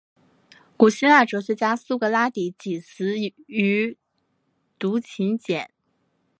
[0.75, 3.95] 古希腊哲学家苏格拉底即死于
[4.79, 5.69] 毒芹碱。